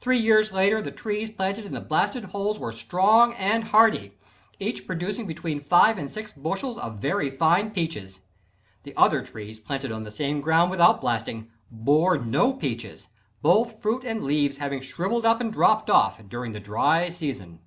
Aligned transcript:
Three 0.00 0.18
years 0.18 0.52
later 0.52 0.82
the 0.82 0.90
trees 0.92 1.30
planted 1.30 1.64
in 1.64 1.72
the 1.72 1.80
blasted 1.80 2.24
holes 2.24 2.58
were 2.58 2.72
strong 2.72 3.32
and 3.32 3.64
healthy, 3.64 4.18
each 4.60 4.86
producing 4.86 5.26
between 5.26 5.60
five 5.62 5.96
and 5.96 6.10
six 6.12 6.30
bushels 6.30 6.76
of 6.76 6.98
very 6.98 7.30
fine 7.30 7.70
peaches. 7.70 8.20
The 8.82 8.94
other 8.98 9.22
trees 9.24 9.58
planted 9.58 9.90
on 9.90 10.02
the 10.02 10.10
same 10.10 10.42
ground 10.42 10.70
without 10.70 11.00
blasting, 11.00 11.50
bore 11.70 12.18
no 12.18 12.52
peaches, 12.52 13.08
both 13.40 13.80
fruit 13.80 14.04
and 14.04 14.24
leaves 14.24 14.58
having 14.58 14.82
shriveled 14.82 15.24
up 15.24 15.40
and 15.40 15.50
dropped 15.50 15.88
off 15.88 16.20
during 16.28 16.52
the 16.52 16.60
dry 16.60 17.08
season. 17.08 17.60